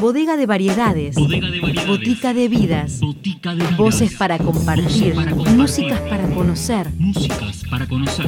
Bodega 0.00 0.36
de 0.36 0.46
variedades. 0.46 1.16
Bodega 1.16 1.50
de 1.50 1.60
variedades. 1.60 1.88
Botica 1.88 2.34
de 2.34 2.48
vidas. 2.48 3.00
Botica 3.00 3.50
de 3.50 3.62
vidas. 3.62 3.76
Voces 3.76 4.14
para 4.14 4.38
compartir. 4.38 5.14
Voces 5.14 5.14
para 5.14 5.30
compartir. 5.32 5.56
Músicas 5.56 6.00
para 6.00 6.28
conocer. 6.28 6.92
Músicas 6.98 7.62
para 7.68 7.86
conocer. 7.86 8.26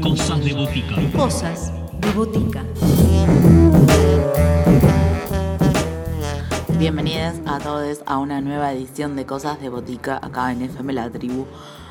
Cosas 0.00 0.44
de 0.44 0.52
botica. 0.52 0.94
Cosas 1.16 1.72
de 2.00 2.12
botica. 2.12 2.64
Bienvenidos 6.78 7.34
a 7.44 7.58
todos 7.58 8.02
a 8.06 8.18
una 8.18 8.40
nueva 8.40 8.72
edición 8.72 9.16
de 9.16 9.26
Cosas 9.26 9.60
de 9.60 9.68
Botica 9.68 10.18
acá 10.22 10.52
en 10.52 10.62
FM 10.62 10.92
La 10.92 11.10
Tribu. 11.10 11.46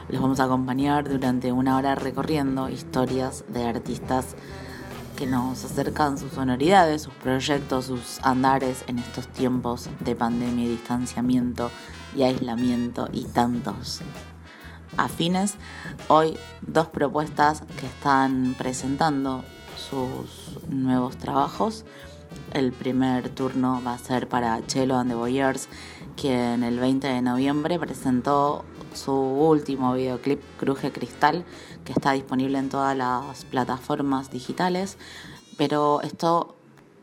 Les 0.08 0.20
vamos 0.20 0.40
a 0.40 0.46
acompañar 0.46 1.08
durante 1.10 1.52
una 1.52 1.78
hora 1.78 1.96
recorriendo 1.96 2.70
historias 2.70 3.44
de 3.50 3.66
artistas 3.66 4.36
que 5.20 5.28
nos 5.28 5.66
acercan 5.66 6.18
sus 6.18 6.32
sonoridades, 6.32 7.02
sus 7.02 7.14
proyectos, 7.16 7.88
sus 7.88 8.20
andares 8.24 8.86
en 8.88 9.00
estos 9.00 9.28
tiempos 9.28 9.90
de 10.00 10.16
pandemia 10.16 10.70
distanciamiento 10.70 11.72
y 12.16 12.24
aislamiento 12.24 13.10
y 13.12 13.26
tantos 13.26 14.00
afines. 14.96 15.56
Hoy 16.08 16.38
dos 16.62 16.88
propuestas 16.88 17.64
que 17.78 17.86
están 17.86 18.56
presentando 18.58 19.44
sus 19.90 20.58
nuevos 20.70 21.18
trabajos. 21.18 21.84
El 22.54 22.72
primer 22.72 23.28
turno 23.28 23.82
va 23.86 23.96
a 23.96 23.98
ser 23.98 24.30
para 24.30 24.66
Chelo 24.68 24.96
and 24.96 25.12
the 25.12 25.18
Boyers, 25.18 25.68
quien 26.16 26.64
el 26.64 26.80
20 26.80 27.06
de 27.10 27.22
noviembre 27.22 27.78
presentó 27.78 28.64
su 28.94 29.12
último 29.14 29.94
videoclip 29.94 30.42
Cruje 30.58 30.92
Cristal, 30.92 31.46
que 31.86 31.92
está 31.94 32.12
disponible 32.14 32.58
en 32.58 32.70
todas 32.70 32.96
las 32.98 33.46
plataformas 33.46 34.32
digitales. 34.32 34.98
Pero 35.58 36.02
esto 36.02 36.56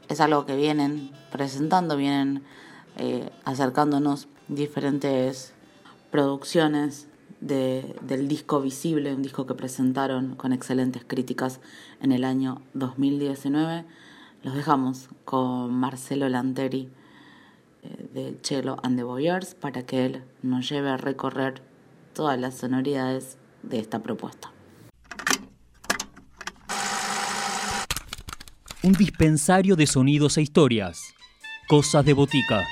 es 0.08 0.20
algo 0.20 0.46
que 0.46 0.56
vienen 0.56 1.10
presentando, 1.32 1.96
vienen 1.96 2.42
eh, 2.96 3.28
acercándonos 3.44 4.28
diferentes 4.48 5.52
producciones 6.10 7.08
de- 7.40 7.96
del 8.00 8.28
disco 8.28 8.60
Visible, 8.62 9.14
un 9.14 9.22
disco 9.22 9.46
que 9.46 9.54
presentaron 9.54 10.34
con 10.36 10.52
excelentes 10.52 11.04
críticas 11.06 11.60
en 12.00 12.12
el 12.12 12.24
año 12.24 12.62
2019. 12.74 13.84
Los 14.42 14.54
dejamos 14.54 15.08
con 15.24 15.74
Marcelo 15.74 16.28
Lanteri 16.28 16.88
eh, 17.82 18.08
de 18.14 18.40
Chelo 18.40 18.78
and 18.82 18.96
the 18.96 19.02
Boyers 19.02 19.54
para 19.54 19.84
que 19.84 20.06
él 20.06 20.22
nos 20.42 20.68
lleve 20.68 20.88
a 20.88 20.96
recorrer 20.96 21.62
todas 22.16 22.40
las 22.40 22.54
sonoridades 22.54 23.36
de 23.62 23.78
esta 23.78 23.98
propuesta. 23.98 24.50
Un 28.82 28.94
dispensario 28.94 29.76
de 29.76 29.86
sonidos 29.86 30.38
e 30.38 30.42
historias. 30.42 30.98
Cosas 31.68 32.06
de 32.06 32.14
botica. 32.14 32.64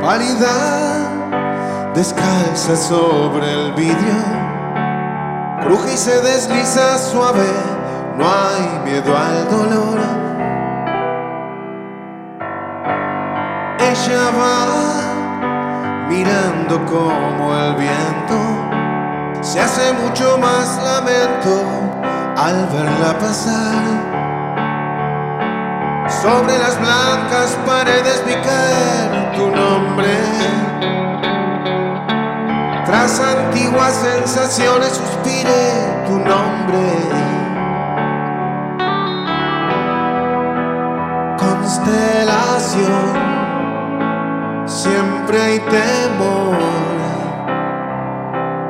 Pálida, 0.00 1.92
descalza 1.94 2.76
sobre 2.76 3.52
el 3.52 3.72
vidrio, 3.74 4.16
cruje 5.62 5.94
y 5.94 5.96
se 5.96 6.20
desliza 6.22 6.98
suave, 6.98 7.46
no 8.16 8.24
hay 8.26 8.80
miedo 8.84 9.16
al 9.16 9.48
dolor. 9.50 10.25
Ella 14.04 14.30
mirando 16.08 16.84
como 16.86 17.54
el 17.54 17.74
viento 17.74 18.36
se 19.40 19.60
hace 19.60 19.92
mucho 19.94 20.38
más 20.38 20.78
lamento 20.82 21.62
al 22.36 22.66
verla 22.66 23.18
pasar. 23.18 23.82
Sobre 26.08 26.58
las 26.58 26.78
blancas 26.78 27.58
paredes 27.66 28.22
vi 28.26 28.34
caer 28.34 29.32
tu 29.34 29.50
nombre. 29.50 30.16
Tras 32.84 33.20
antiguas 33.20 33.94
sensaciones 33.94 34.90
suspiré 34.90 36.04
tu 36.06 36.18
nombre. 36.18 36.86
Constelación, 41.38 43.35
siempre 44.86 45.42
hay 45.42 45.58
temor 45.60 46.56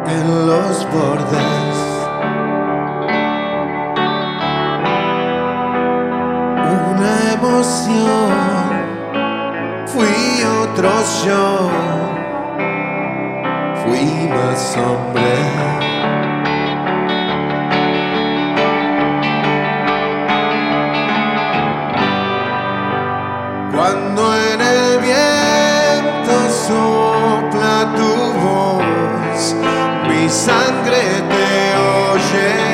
en 0.09 0.47
los 0.47 0.87
bordes. 0.93 1.77
una 6.93 7.33
emoción. 7.33 8.67
Fui 9.87 10.45
otros 10.63 11.25
yo, 11.25 11.71
share. 32.37 32.66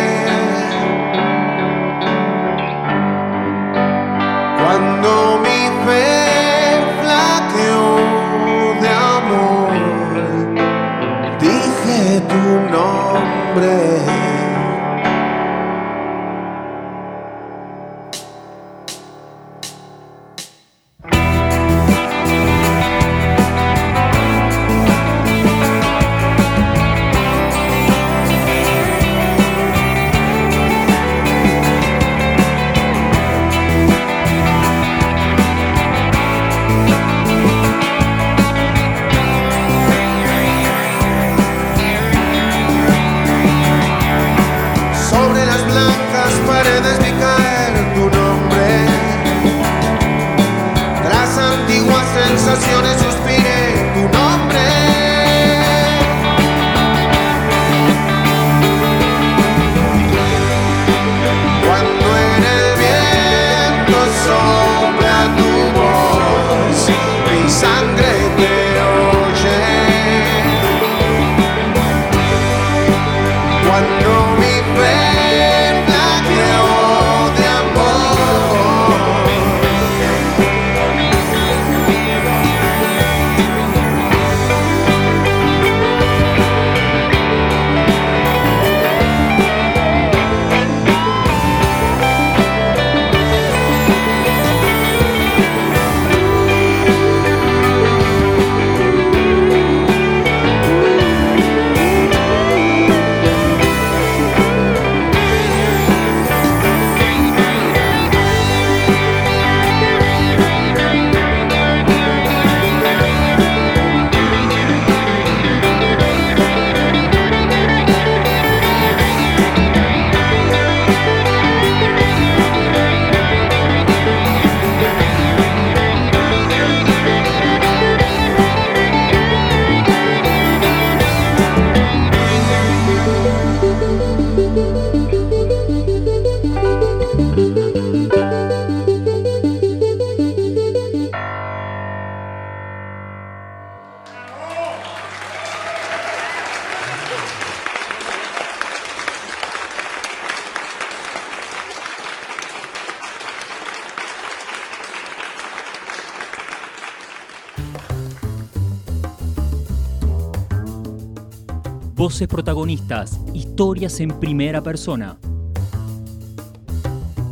Voces 162.02 162.26
protagonistas, 162.26 163.20
historias 163.32 164.00
en 164.00 164.18
primera 164.18 164.60
persona. 164.60 165.20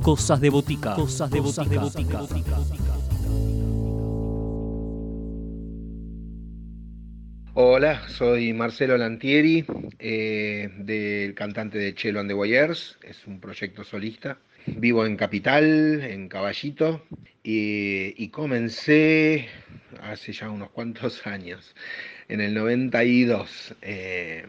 Cosas 0.00 0.40
de 0.40 0.48
botica. 0.48 0.94
Cosas 0.94 1.28
de 1.28 1.40
botica. 1.40 1.82
Hola, 7.54 8.08
soy 8.10 8.52
Marcelo 8.52 8.96
Lantieri, 8.96 9.64
eh, 9.98 10.70
del 10.78 11.34
cantante 11.34 11.76
de 11.76 11.92
Chelo 11.96 12.20
and 12.20 12.28
the 12.28 12.34
Voyeurs, 12.34 12.96
es 13.02 13.26
un 13.26 13.40
proyecto 13.40 13.82
solista. 13.82 14.38
Vivo 14.66 15.04
en 15.04 15.16
Capital, 15.16 16.00
en 16.00 16.28
Caballito, 16.28 17.02
y, 17.42 18.14
y 18.22 18.28
comencé 18.28 19.48
hace 20.00 20.32
ya 20.32 20.48
unos 20.48 20.70
cuantos 20.70 21.26
años, 21.26 21.74
en 22.30 22.40
el 22.40 22.54
92. 22.54 23.74
Eh, 23.82 24.46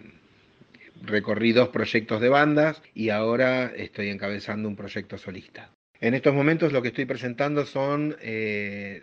recorrí 1.02 1.52
dos 1.52 1.70
proyectos 1.70 2.22
de 2.22 2.30
bandas 2.30 2.82
y 2.94 3.10
ahora 3.10 3.74
estoy 3.76 4.10
encabezando 4.10 4.70
un 4.70 4.76
proyecto 4.76 5.18
solista. 5.18 5.72
En 6.00 6.14
estos 6.14 6.34
momentos 6.34 6.74
lo 6.74 6.82
que 6.82 6.90
estoy 6.90 7.06
presentando 7.06 7.66
son, 7.66 8.16
eh, 8.22 9.02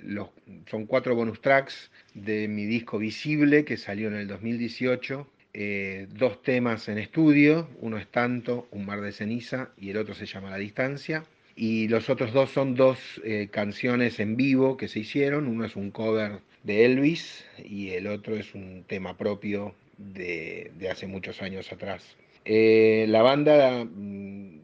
son 0.68 0.86
cuatro 0.86 1.14
bonus 1.14 1.40
tracks 1.40 1.90
de 2.14 2.48
mi 2.48 2.66
disco 2.66 2.98
Visible 2.98 3.64
que 3.64 3.76
salió 3.76 4.08
en 4.08 4.14
el 4.14 4.26
2018. 4.26 5.28
Eh, 5.54 6.06
dos 6.10 6.42
temas 6.42 6.88
en 6.88 6.98
estudio, 6.98 7.68
uno 7.80 7.98
es 7.98 8.08
Tanto, 8.08 8.68
Un 8.70 8.86
mar 8.86 9.00
de 9.00 9.12
ceniza 9.12 9.70
y 9.76 9.90
el 9.90 9.96
otro 9.96 10.14
se 10.14 10.26
llama 10.26 10.50
La 10.50 10.56
distancia. 10.56 11.24
Y 11.54 11.88
los 11.88 12.08
otros 12.10 12.32
dos 12.32 12.50
son 12.50 12.76
dos 12.76 12.98
eh, 13.24 13.48
canciones 13.50 14.20
en 14.20 14.36
vivo 14.36 14.76
que 14.76 14.86
se 14.86 15.00
hicieron, 15.00 15.48
uno 15.48 15.64
es 15.64 15.74
un 15.74 15.90
cover 15.90 16.40
de 16.62 16.84
Elvis 16.84 17.44
y 17.64 17.90
el 17.90 18.06
otro 18.06 18.36
es 18.36 18.54
un 18.54 18.84
tema 18.86 19.16
propio 19.16 19.74
de, 19.96 20.72
de 20.76 20.90
hace 20.90 21.06
muchos 21.06 21.42
años 21.42 21.72
atrás. 21.72 22.16
Eh, 22.44 23.06
la 23.08 23.22
banda 23.22 23.84
mm, 23.84 24.58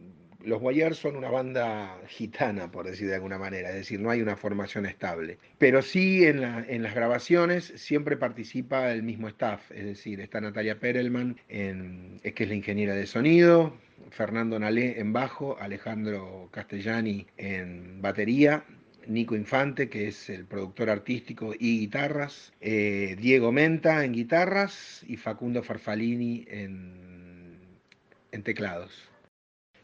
los 0.45 0.61
Guayar 0.61 0.95
son 0.95 1.17
una 1.17 1.31
banda 1.31 1.99
gitana, 2.07 2.71
por 2.71 2.87
decir 2.87 3.09
de 3.09 3.15
alguna 3.15 3.39
manera, 3.39 3.71
es 3.71 3.77
decir, 3.77 4.01
no 4.01 4.11
hay 4.11 4.21
una 4.21 4.37
formación 4.37 4.87
estable. 4.87 5.39
Pero 5.59 5.83
sí 5.83 6.25
en, 6.25 6.41
la, 6.41 6.65
en 6.69 6.83
las 6.83 6.95
grabaciones 6.95 7.73
siempre 7.77 8.17
participa 8.17 8.93
el 8.93 9.03
mismo 9.03 9.29
staff, 9.29 9.71
es 9.71 9.85
decir, 9.85 10.21
está 10.21 10.41
Natalia 10.41 10.79
Perelman, 10.79 11.37
en, 11.49 12.21
que 12.23 12.45
es 12.45 12.49
la 12.49 12.55
ingeniera 12.55 12.95
de 12.95 13.07
sonido, 13.07 13.75
Fernando 14.11 14.59
Nalé 14.59 15.01
en 15.01 15.13
bajo, 15.13 15.59
Alejandro 15.61 16.49
Castellani 16.53 17.27
en 17.37 18.01
batería, 18.03 18.65
Nico 19.09 19.37
Infante, 19.37 19.89
que 19.89 20.09
es 20.09 20.31
el 20.31 20.47
productor 20.47 20.91
artístico 20.91 21.55
y 21.59 21.81
guitarras, 21.81 22.53
eh, 22.61 23.17
Diego 23.19 23.53
Menta 23.53 24.05
en 24.05 24.13
guitarras 24.13 25.05
y 25.07 25.17
Facundo 25.17 25.63
Farfalini 25.63 26.45
en, 26.49 27.59
en 28.33 28.43
teclados. 28.43 29.09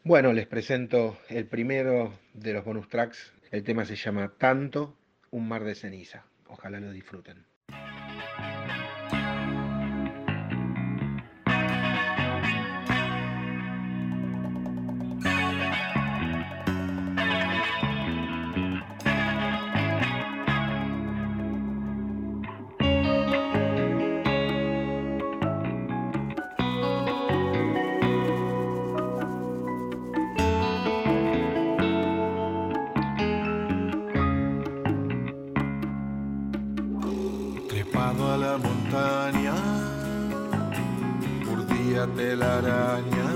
Bueno, 0.03 0.33
les 0.33 0.47
presento 0.47 1.19
el 1.29 1.47
primero 1.47 2.13
de 2.33 2.55
los 2.55 2.65
bonus 2.65 2.89
tracks. 2.89 3.33
El 3.51 3.65
tema 3.65 3.85
se 3.85 3.97
llama 3.97 4.33
Tanto, 4.39 4.97
un 5.31 5.47
mar 5.47 5.65
de 5.65 5.75
ceniza. 5.75 6.25
Ojalá 6.49 6.81
lo 6.81 6.91
disfruten. 6.91 7.50
Urdía 42.01 42.15
telarañas. 42.15 43.35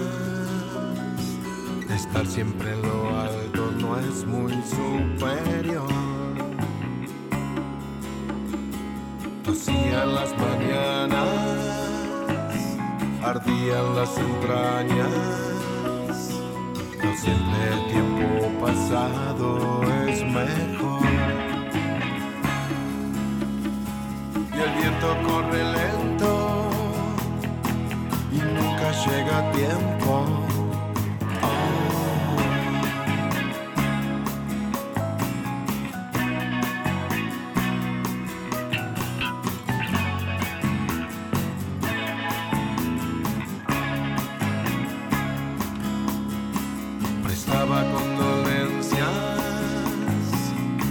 Estar 1.91 2.27
siempre 2.27 2.73
en 2.73 2.83
lo 2.83 3.19
alto 3.19 3.71
no 3.81 3.99
es 3.99 4.27
muy 4.27 4.53
superior. 4.63 5.89
Tosían 9.45 10.15
las 10.15 10.31
mañanas, 10.37 11.29
ardían 13.23 13.97
las 13.97 14.17
entrañas. 14.19 15.11
No 17.03 17.17
siempre 17.17 17.69
el 17.73 17.87
tiempo 17.93 18.65
pasado 18.65 19.83
es 20.09 20.23
mejor. 20.23 20.95
y 24.53 24.57
el 24.57 24.73
viento 24.79 25.09
corre 25.27 25.65
lento 25.73 26.34
llega 29.07 29.39
a 29.39 29.53
tiempo. 29.53 30.25
Prestaba 47.25 47.85
condolencias, 47.93 49.09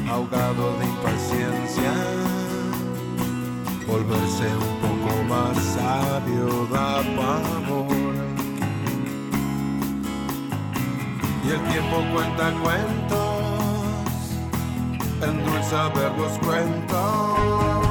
ahogado 0.10 0.78
de 0.78 0.86
impaciencia 0.86 1.94
volverse 3.88 4.48
un 4.56 4.76
poco 4.82 5.24
más 5.30 5.58
sabio 5.58 6.68
da 6.72 7.02
pavor. 7.16 7.93
Y 11.46 11.50
el 11.50 11.62
tiempo 11.64 11.98
cuenta 12.14 12.54
cuentos, 12.62 13.20
endulza 15.22 15.90
verbos 15.90 16.40
cuentos. 16.40 17.83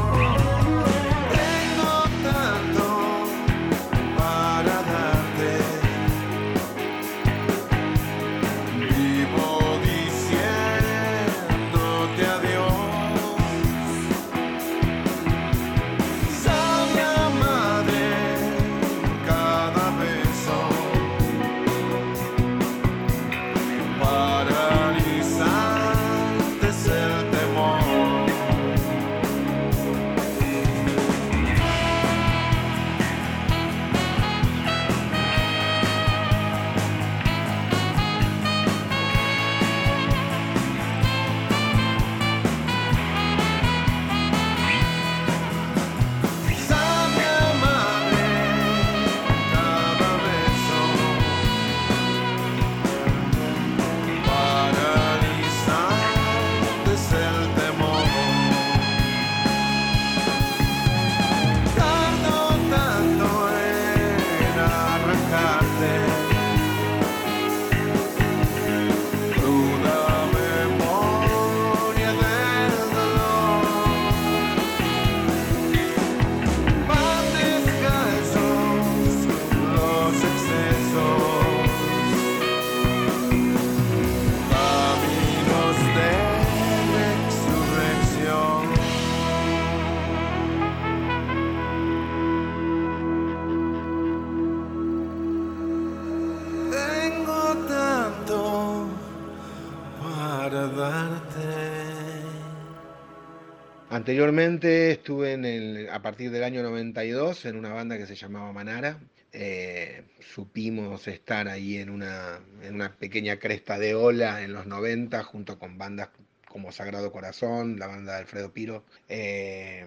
Anteriormente 104.03 104.91
estuve 104.91 105.33
en 105.33 105.45
el, 105.45 105.89
a 105.89 106.03
partir 106.03 106.33
del 106.33 106.43
año 106.43 106.61
92 106.65 107.45
en 107.45 107.55
una 107.55 107.73
banda 107.73 107.97
que 107.97 108.07
se 108.07 108.17
llamaba 108.17 108.53
Manara. 108.53 108.99
Eh, 109.33 110.03
supimos 110.19 111.07
estar 111.07 111.47
ahí 111.47 111.77
en 111.77 111.89
una, 111.89 112.41
en 112.65 112.75
una 112.75 112.97
pequeña 112.97 113.39
cresta 113.39 113.79
de 113.79 113.95
ola 113.95 114.43
en 114.43 114.55
los 114.55 114.67
90 114.67 115.23
junto 115.23 115.57
con 115.57 115.79
bandas 115.79 116.09
como 116.49 116.73
Sagrado 116.73 117.13
Corazón, 117.13 117.79
la 117.79 117.87
banda 117.87 118.15
de 118.15 118.19
Alfredo 118.19 118.53
Piro, 118.53 118.85
eh, 119.09 119.87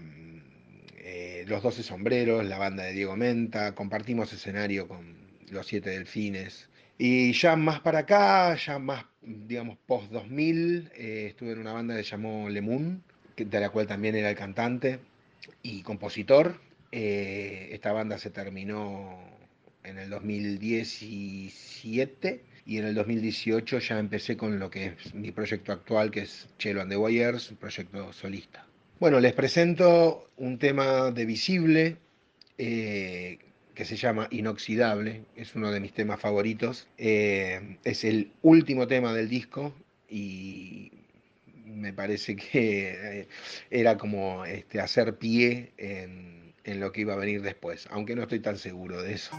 eh, 0.96 1.44
Los 1.46 1.62
Doce 1.62 1.84
Sombreros, 1.84 2.46
la 2.46 2.58
banda 2.58 2.84
de 2.84 2.94
Diego 2.94 3.18
Menta, 3.18 3.76
compartimos 3.76 4.32
escenario 4.32 4.88
con 4.88 5.18
Los 5.50 5.68
Siete 5.68 5.90
Delfines. 5.90 6.70
Y 6.98 7.34
ya 7.34 7.58
más 7.58 7.82
para 7.82 8.00
acá, 8.00 8.56
ya 8.56 8.80
más, 8.80 9.04
digamos, 9.22 9.78
post 9.86 10.10
2000, 10.14 10.92
estuve 10.96 11.52
en 11.52 11.60
una 11.60 11.74
banda 11.74 11.98
que 11.98 12.04
se 12.04 12.12
llamó 12.12 12.48
Lemun, 12.48 13.04
de 13.38 13.60
la 13.60 13.70
cual 13.70 13.88
también 13.88 14.16
era 14.16 14.30
el 14.30 14.36
cantante 14.36 15.00
y 15.62 15.82
compositor. 15.82 16.60
Eh, 16.92 17.70
esta 17.72 17.92
banda 17.92 18.18
se 18.18 18.30
terminó 18.30 19.20
en 19.84 20.00
el 20.00 20.10
2017 20.10 22.42
y 22.66 22.78
en 22.78 22.86
el 22.86 22.96
2018 22.96 23.80
ya 23.80 24.00
empecé 24.00 24.38
con 24.38 24.60
lo 24.60 24.70
que 24.70 24.86
es 24.88 25.14
mi 25.14 25.32
proyecto 25.32 25.72
actual, 25.72 26.12
que 26.12 26.22
es 26.22 26.48
Chelo 26.58 26.82
and 26.82 26.92
the 26.92 26.98
Wires, 26.98 27.52
un 27.52 27.58
proyecto 27.58 28.12
solista. 28.14 28.66
Bueno, 29.00 29.20
les 29.20 29.34
presento 29.34 30.30
un 30.38 30.58
tema 30.58 31.12
de 31.12 31.26
Visible 31.26 31.98
eh, 32.58 33.40
que 33.76 33.86
se 33.86 33.98
llama 33.98 34.28
Inoxidable, 34.32 35.26
es 35.36 35.54
uno 35.54 35.72
de 35.72 35.82
mis 35.82 35.94
temas 35.94 36.20
favoritos. 36.20 36.88
Eh, 36.98 37.78
es 37.84 38.04
el 38.06 38.32
último 38.42 38.88
tema 38.88 39.14
del 39.14 39.30
disco 39.30 39.76
y 40.10 40.92
me 41.66 41.94
parece 41.94 42.36
que 42.36 43.22
eh, 43.22 43.28
era 43.70 43.98
como 43.98 44.46
este, 44.46 44.80
hacer 44.80 45.18
pie 45.18 45.74
en, 45.78 46.54
en 46.64 46.80
lo 46.80 46.92
que 46.92 47.02
iba 47.02 47.14
a 47.14 47.18
venir 47.18 47.42
después, 47.42 47.88
aunque 47.92 48.16
no 48.16 48.24
estoy 48.24 48.40
tan 48.40 48.58
seguro 48.58 49.02
de 49.02 49.14
eso. 49.14 49.36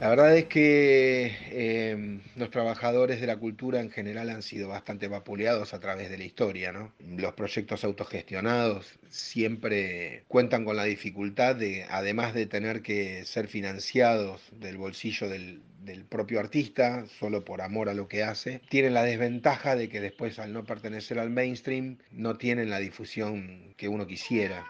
La 0.00 0.08
verdad 0.08 0.34
es 0.34 0.46
que 0.46 1.30
eh, 1.50 2.20
los 2.34 2.50
trabajadores 2.50 3.20
de 3.20 3.26
la 3.26 3.36
cultura 3.36 3.80
en 3.80 3.90
general 3.90 4.30
han 4.30 4.40
sido 4.40 4.66
bastante 4.66 5.08
vapuleados 5.08 5.74
a 5.74 5.78
través 5.78 6.08
de 6.08 6.16
la 6.16 6.24
historia, 6.24 6.72
¿no? 6.72 6.94
Los 7.18 7.34
proyectos 7.34 7.84
autogestionados 7.84 8.98
siempre 9.10 10.24
cuentan 10.26 10.64
con 10.64 10.76
la 10.76 10.84
dificultad 10.84 11.54
de, 11.54 11.84
además 11.90 12.32
de 12.32 12.46
tener 12.46 12.80
que 12.80 13.26
ser 13.26 13.46
financiados 13.46 14.40
del 14.52 14.78
bolsillo 14.78 15.28
del, 15.28 15.60
del 15.84 16.06
propio 16.06 16.40
artista, 16.40 17.04
solo 17.18 17.44
por 17.44 17.60
amor 17.60 17.90
a 17.90 17.94
lo 17.94 18.08
que 18.08 18.22
hace, 18.22 18.62
tienen 18.70 18.94
la 18.94 19.02
desventaja 19.02 19.76
de 19.76 19.90
que 19.90 20.00
después 20.00 20.38
al 20.38 20.54
no 20.54 20.64
pertenecer 20.64 21.18
al 21.18 21.28
mainstream 21.28 21.98
no 22.10 22.38
tienen 22.38 22.70
la 22.70 22.78
difusión 22.78 23.74
que 23.76 23.88
uno 23.88 24.06
quisiera. 24.06 24.64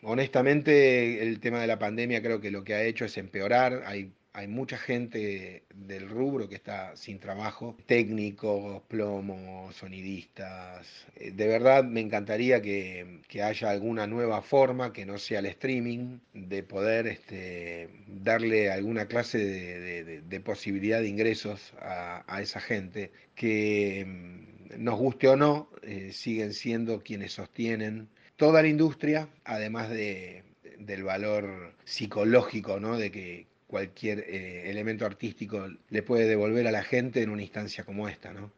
Honestamente, 0.00 1.22
el 1.22 1.40
tema 1.40 1.60
de 1.60 1.66
la 1.66 1.78
pandemia 1.78 2.22
creo 2.22 2.40
que 2.40 2.50
lo 2.50 2.64
que 2.64 2.72
ha 2.74 2.82
hecho 2.82 3.04
es 3.04 3.18
empeorar. 3.18 3.84
Hay 3.86 4.10
hay 4.34 4.48
mucha 4.48 4.78
gente 4.78 5.64
del 5.74 6.08
rubro 6.08 6.48
que 6.48 6.54
está 6.54 6.96
sin 6.96 7.18
trabajo, 7.18 7.76
técnicos, 7.86 8.82
plomos, 8.88 9.76
sonidistas. 9.76 10.86
Eh, 11.16 11.32
de 11.32 11.46
verdad 11.46 11.84
me 11.84 12.00
encantaría 12.00 12.62
que, 12.62 13.20
haya 13.42 13.70
alguna 13.70 14.06
nueva 14.06 14.40
forma 14.42 14.92
que 14.92 15.04
no 15.04 15.18
sea 15.18 15.40
el 15.40 15.46
streaming, 15.46 16.18
de 16.32 16.62
poder 16.62 17.06
este, 17.06 17.90
darle 18.06 18.70
alguna 18.70 19.06
clase 19.06 19.38
de, 19.38 20.40
posibilidad 20.40 21.00
de 21.00 21.08
ingresos 21.08 21.72
a, 21.80 22.40
esa 22.40 22.60
gente 22.60 23.12
que 23.34 24.04
mm, 24.06 24.82
nos 24.82 24.98
guste 24.98 25.28
o 25.28 25.36
no, 25.36 25.68
eh, 25.82 26.10
siguen 26.12 26.54
siendo 26.54 27.02
quienes 27.02 27.32
sostienen 27.34 28.08
toda 28.36 28.62
la 28.62 28.68
industria, 28.68 29.28
además 29.44 29.90
de, 29.90 30.42
del 30.78 31.04
valor 31.04 31.74
psicológico, 31.84 32.80
¿no? 32.80 32.96
De 32.96 33.10
que, 33.10 33.46
cualquier 33.72 34.18
eh, 34.28 34.68
elemento 34.68 35.06
artístico 35.06 35.66
le 35.88 36.02
puede 36.02 36.26
devolver 36.26 36.66
a 36.66 36.70
la 36.70 36.84
gente 36.84 37.22
en 37.22 37.30
una 37.30 37.40
instancia 37.40 37.84
como 37.84 38.06
esta, 38.06 38.30
¿no? 38.30 38.52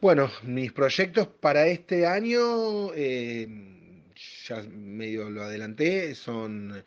Bueno, 0.00 0.30
mis 0.44 0.70
proyectos 0.70 1.26
para 1.26 1.66
este 1.66 2.06
año, 2.06 2.94
eh, 2.94 3.48
ya 4.46 4.62
medio 4.62 5.28
lo 5.30 5.42
adelanté, 5.42 6.14
son 6.14 6.84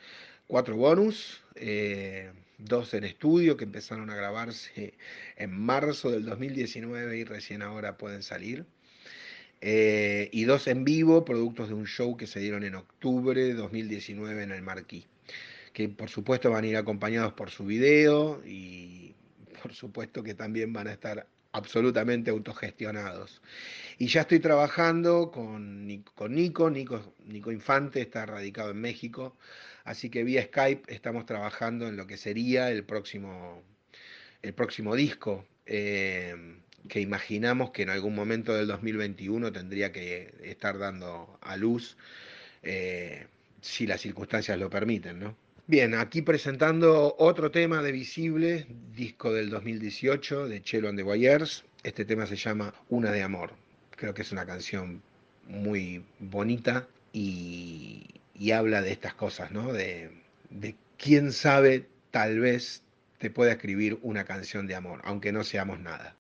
cuatro 0.48 0.78
bonus, 0.78 1.44
eh, 1.56 2.32
dos 2.60 2.94
en 2.94 3.04
estudio 3.04 3.58
que 3.58 3.66
empezaron 3.66 4.10
a 4.10 4.16
grabarse 4.16 4.94
en 5.36 5.52
marzo 5.52 6.12
del 6.12 6.24
2019 6.24 7.18
y 7.18 7.26
recién 7.26 7.62
ahora 7.62 7.98
pueden 7.98 8.24
salir. 8.24 8.66
y 9.62 10.44
dos 10.46 10.68
en 10.68 10.86
vivo, 10.86 11.26
productos 11.26 11.68
de 11.68 11.74
un 11.74 11.88
show 11.88 12.16
que 12.16 12.28
se 12.28 12.40
dieron 12.40 12.64
en 12.64 12.76
octubre 12.76 13.44
de 13.44 13.54
2019 13.54 14.44
en 14.44 14.52
el 14.52 14.62
Marquis 14.62 15.06
que 15.74 15.90
por 15.90 16.10
supuesto 16.10 16.52
van 16.52 16.64
a 16.64 16.68
ir 16.68 16.78
acompañados 16.78 17.34
por 17.34 17.50
su 17.50 17.66
video 17.66 18.42
y 18.46 19.16
por 19.62 19.74
supuesto 19.74 20.24
que 20.24 20.36
también 20.36 20.72
van 20.72 20.88
a 20.88 20.94
estar 20.94 21.28
absolutamente 21.52 22.32
autogestionados. 22.32 23.42
Y 23.98 24.08
ya 24.08 24.22
estoy 24.22 24.40
trabajando 24.40 25.32
con, 25.32 25.88
Nico, 25.88 26.28
Nico, 26.30 26.70
Nico 26.70 27.52
Infante 27.52 28.02
está 28.02 28.26
radicado 28.26 28.72
en 28.72 28.82
México, 28.82 29.38
así 29.84 30.10
que 30.10 30.24
vía 30.24 30.44
Skype 30.44 30.94
estamos 30.94 31.26
trabajando 31.26 31.88
en 31.88 31.96
lo 31.96 32.08
que 32.08 32.18
sería 32.18 32.70
el 32.72 32.84
próximo, 32.84 33.64
el 34.42 34.54
próximo 34.54 34.96
disco, 34.96 35.46
eh, 35.66 36.36
que 36.90 37.00
imaginamos 37.00 37.72
que 37.72 37.84
en 37.84 37.90
algún 37.90 38.16
momento 38.16 38.54
del 38.54 38.68
2021 38.68 39.52
tendría 39.52 39.92
que 39.92 40.34
estar 40.44 40.78
dando 40.78 41.38
a 41.42 41.56
luz, 41.56 41.98
eh, 42.64 43.28
si 43.62 43.88
las 43.88 44.02
circunstancias 44.02 44.58
lo 44.60 44.70
permiten, 44.70 45.20
¿no? 45.20 45.43
Bien, 45.66 45.94
aquí 45.94 46.22
presentando 46.22 47.16
otro 47.18 47.50
tema 47.50 47.82
de 47.82 47.94
Visible, 47.94 48.68
disco 48.94 49.32
del 49.32 49.50
2018 49.50 50.50
de 50.50 50.62
Chelo 50.62 50.90
and 50.90 50.98
the 50.98 51.04
Wires. 51.04 51.64
Este 51.84 52.04
tema 52.04 52.28
se 52.28 52.36
llama 52.36 52.74
Una 52.90 53.12
de 53.12 53.24
Amor. 53.24 53.54
Creo 53.92 54.14
que 54.14 54.24
es 54.24 54.34
una 54.34 54.46
canción 54.46 55.02
muy 55.48 56.04
bonita 56.20 56.86
y, 57.14 58.04
habla 58.54 58.82
de 58.82 58.92
estas 58.92 59.14
cosas, 59.14 59.52
¿no? 59.52 59.72
De, 59.72 60.12
de 60.50 60.76
quién 60.98 61.32
sabe, 61.32 61.88
tal 62.12 62.42
vez 62.42 62.84
te 63.18 63.30
pueda 63.30 63.54
escribir 63.54 64.00
una 64.02 64.26
canción 64.26 64.68
de 64.68 64.76
amor, 64.76 65.00
aunque 65.06 65.32
no 65.32 65.46
seamos 65.46 65.80
nada. 65.80 66.18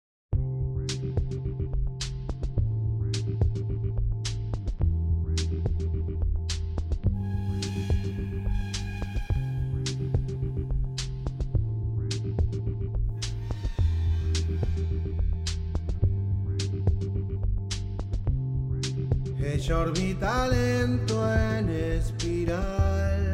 Ella 19.45 19.79
orbita 19.79 20.47
lento 20.47 21.29
en 21.29 21.69
espiral. 21.69 23.33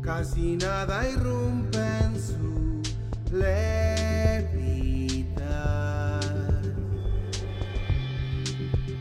Casi 0.00 0.56
nada 0.56 1.10
irrumpe 1.10 1.78
en 1.78 2.20
su 2.20 2.80
levitar. 3.32 3.80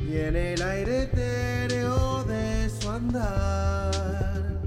Y 0.01 0.17
en 0.17 0.35
el 0.35 0.61
aire 0.63 1.03
etéreo 1.03 2.23
de 2.23 2.69
su 2.69 2.89
andar. 2.89 4.59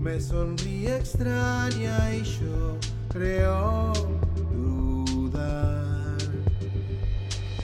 Me 0.00 0.20
sonríe 0.20 0.96
extraña 0.96 2.12
y 2.12 2.24
yo 2.24 2.76
creo 3.14 3.92
dudar. 4.52 6.18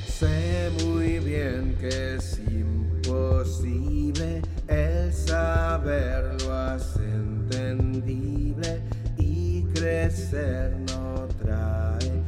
Sé 0.06 0.70
muy 0.84 1.18
bien 1.18 1.76
que 1.80 2.14
es 2.14 2.38
imposible 2.48 4.42
el 4.68 5.12
saberlo 5.12 6.54
hace 6.54 7.02
entendible 7.02 8.80
y 9.18 9.64
crecer 9.74 10.76
no 10.92 11.26
trae. 11.42 12.22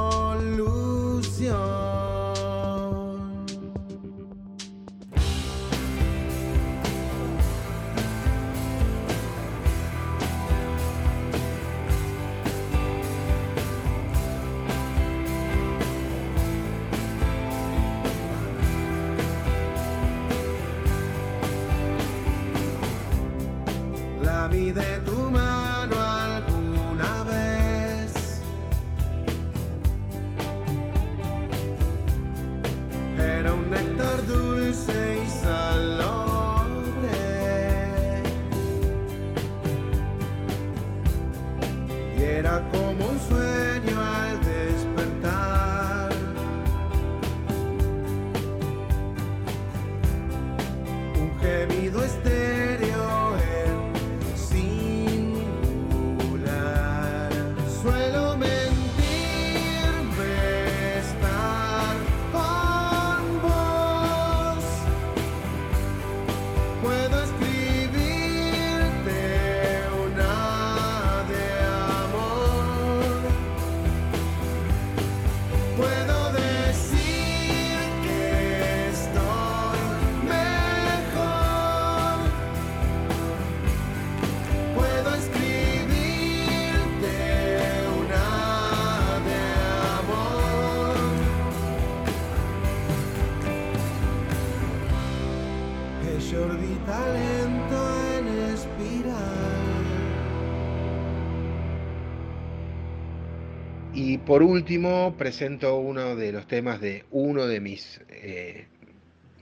Por 104.30 104.44
último, 104.44 105.16
presento 105.18 105.80
uno 105.80 106.14
de 106.14 106.30
los 106.30 106.46
temas 106.46 106.80
de 106.80 107.04
uno 107.10 107.48
de 107.48 107.58
mis 107.58 108.00
eh, 108.10 108.68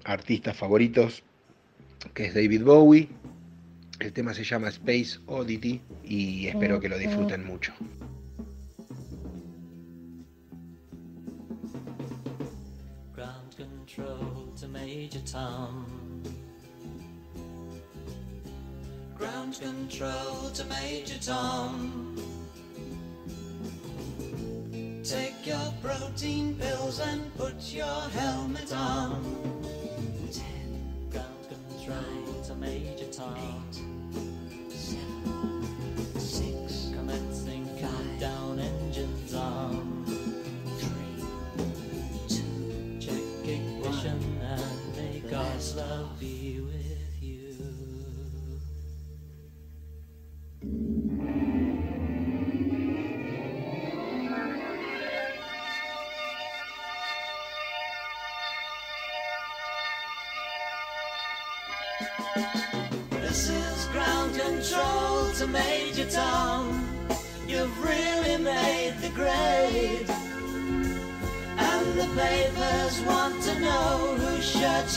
artistas 0.02 0.56
favoritos, 0.56 1.22
que 2.14 2.24
es 2.24 2.34
David 2.34 2.64
Bowie. 2.64 3.06
El 4.00 4.14
tema 4.14 4.32
se 4.32 4.44
llama 4.44 4.70
Space 4.70 5.18
Oddity 5.26 5.82
y 6.04 6.46
espero 6.46 6.80
que 6.80 6.88
lo 6.88 6.96
disfruten 6.96 7.44
mucho. 7.44 7.74
Ground 13.14 13.54
control 13.58 14.54
to 14.58 14.68
Major 14.68 15.22
Tom. 15.30 15.84
Ground 19.18 19.54
control 19.60 20.50
to 20.54 20.64
Major 20.64 21.20
Tom. 21.20 22.07
Take 25.08 25.46
your 25.46 25.72
protein 25.82 26.54
pills 26.56 27.00
and 27.00 27.34
put 27.34 27.72
your 27.72 28.00
helmet 28.10 28.70
on. 28.74 29.24
Ten. 30.30 31.08
Ground 31.10 31.48
control 31.48 32.42
to 32.42 32.54
Major 32.54 33.06
Tom. 33.06 33.64
Seven. 34.68 36.20
Six. 36.20 36.90
Commencing 36.94 37.66
countdown 37.78 38.58
engines 38.58 39.32
on. 39.32 40.04
Three. 40.76 41.24
Two. 42.28 42.98
Check 43.00 43.48
ignition 43.48 44.42
and 44.42 44.94
may 44.94 45.20
God's 45.20 45.74
love 45.74 46.20
be 46.20 46.60
with 46.60 46.97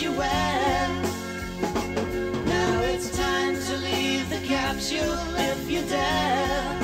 you 0.02 0.12
wear. 0.14 0.88
Now 2.46 2.82
it's 2.82 3.16
time 3.16 3.54
to 3.54 3.78
leave 3.78 4.28
the 4.32 4.42
capsule 4.48 5.20
if 5.38 5.70
you 5.70 5.82
dare. 5.84 6.80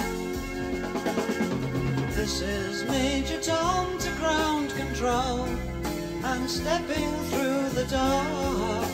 This 2.12 2.42
is 2.42 2.84
Major 2.88 3.42
Tom 3.42 3.98
to 3.98 4.12
ground 4.20 4.70
control. 4.76 5.48
I'm 6.24 6.48
stepping 6.48 7.12
through 7.30 7.70
the 7.70 7.86
door. 7.90 8.86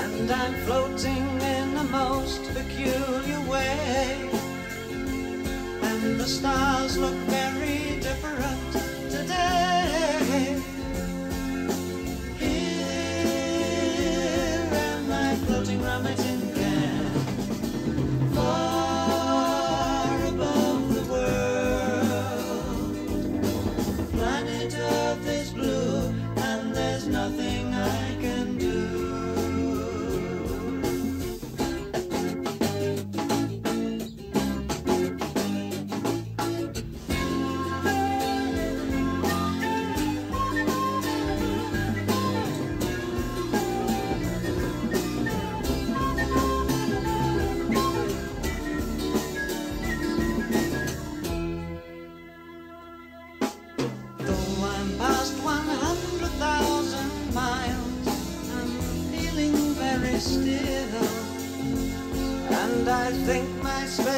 And 0.00 0.30
I'm 0.30 0.54
floating 0.64 1.26
in 1.56 1.76
a 1.76 1.84
most 1.84 2.42
peculiar 2.54 3.40
way. 3.46 4.30
And 5.82 6.18
the 6.18 6.26
stars 6.26 6.96
look 6.96 7.18
very 7.28 8.00
different 8.00 8.72
today. 9.10 9.79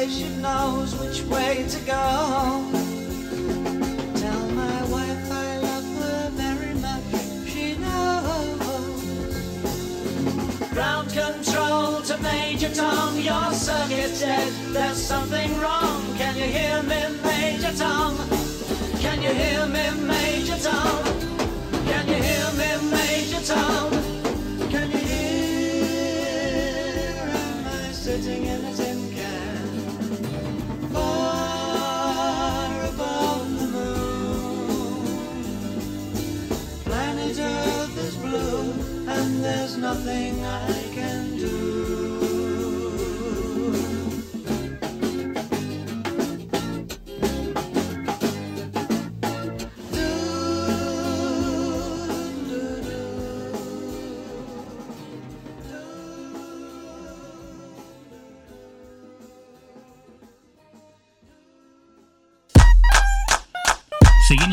Spaceship 0.03 0.35
knows 0.37 0.93
which 0.99 1.21
way 1.23 1.65
to 1.69 1.79
go. 1.85 1.93
Tell 4.19 4.49
my 4.51 4.83
wife 4.91 5.31
I 5.31 5.57
love 5.59 5.87
her 6.01 6.29
very 6.31 6.73
much, 6.75 7.03
she 7.47 7.77
knows. 7.77 8.59
Ground 10.73 11.09
control 11.09 12.01
to 12.01 12.17
Major 12.17 12.73
Tom, 12.73 13.17
your 13.19 13.53
circuit's 13.53 14.19
dead. 14.19 14.51
There's 14.73 15.01
something 15.01 15.57
wrong. 15.61 16.01
Can 16.17 16.35
you 16.35 16.47
hear 16.57 16.83
me, 16.83 17.01
Major 17.23 17.73
Tom? 17.77 18.17
Can 18.99 19.21
you 19.21 19.33
hear 19.33 19.65
me, 19.67 19.89
Major 20.05 20.57
Tom? 20.57 21.03
Can 21.85 22.07
you 22.09 22.15
hear 22.15 22.51
me, 22.59 22.91
Major 22.91 23.41
Tom? 23.45 23.82